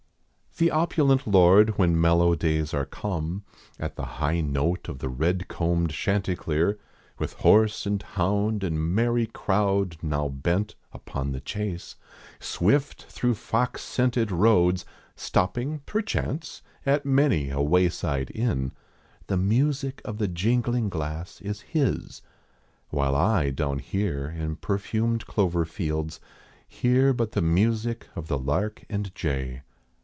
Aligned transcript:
The 0.57 0.69
opulent 0.69 1.25
lord 1.25 1.77
when 1.79 1.99
mellow 1.99 2.35
days 2.35 2.71
are 2.73 2.85
come, 2.85 3.45
At 3.79 3.95
the 3.95 4.05
high 4.19 4.41
note 4.41 4.89
of 4.89 5.01
red 5.01 5.47
combed 5.47 5.91
chanticleer, 5.91 6.77
With 7.17 7.33
horse 7.35 7.85
and 7.85 8.03
hound 8.03 8.61
and 8.63 8.77
merrv 8.77 9.31
crowd 9.31 9.97
now 10.03 10.27
bent 10.27 10.75
rpon 10.93 11.31
the 11.31 11.39
chase. 11.39 11.95
Swift 12.39 13.03
through 13.05 13.35
fox 13.35 13.81
scented 13.81 14.29
roads, 14.29 14.85
Stopping, 15.15 15.79
perchance, 15.85 16.61
at 16.85 17.05
many 17.05 17.49
a 17.49 17.61
wayside 17.61 18.29
inn, 18.35 18.73
The 19.27 19.37
music 19.37 20.01
of 20.03 20.17
the 20.17 20.27
jingling 20.27 20.89
glass 20.89 21.39
is 21.39 21.61
his, 21.61 22.21
While 22.89 23.15
I 23.15 23.51
down 23.51 23.79
here 23.79 24.27
in 24.27 24.57
perfumed 24.57 25.25
clover 25.25 25.63
fields. 25.63 26.19
Hear 26.67 27.13
but 27.13 27.31
the 27.31 27.41
music 27.41 28.09
of 28.17 28.27
the 28.27 28.37
lark 28.37 28.83
and 28.89 29.15
jay. 29.15 29.61